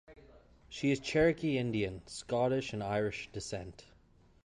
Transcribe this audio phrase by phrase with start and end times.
[0.67, 3.85] She is of Cherokee Indian, Scottish and Irish descent.